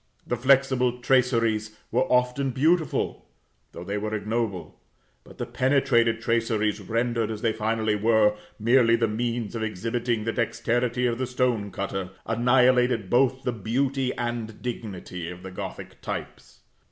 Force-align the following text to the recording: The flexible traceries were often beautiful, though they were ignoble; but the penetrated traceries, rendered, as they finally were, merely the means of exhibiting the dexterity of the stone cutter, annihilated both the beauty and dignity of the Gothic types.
The 0.25 0.35
flexible 0.35 0.99
traceries 0.99 1.77
were 1.91 2.11
often 2.11 2.49
beautiful, 2.49 3.29
though 3.71 3.83
they 3.83 3.99
were 3.99 4.15
ignoble; 4.15 4.79
but 5.23 5.37
the 5.37 5.45
penetrated 5.45 6.21
traceries, 6.21 6.81
rendered, 6.81 7.29
as 7.29 7.43
they 7.43 7.53
finally 7.53 7.95
were, 7.95 8.33
merely 8.57 8.95
the 8.95 9.07
means 9.07 9.53
of 9.53 9.61
exhibiting 9.61 10.23
the 10.23 10.33
dexterity 10.33 11.05
of 11.05 11.19
the 11.19 11.27
stone 11.27 11.69
cutter, 11.69 12.09
annihilated 12.25 13.11
both 13.11 13.43
the 13.43 13.53
beauty 13.53 14.11
and 14.15 14.63
dignity 14.63 15.29
of 15.29 15.43
the 15.43 15.51
Gothic 15.51 16.01
types. 16.01 16.61